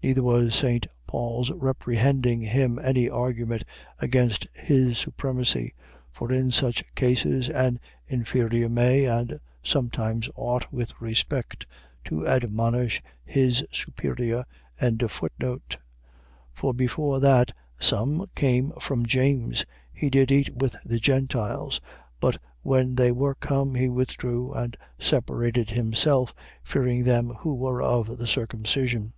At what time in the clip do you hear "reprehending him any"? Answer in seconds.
1.50-3.10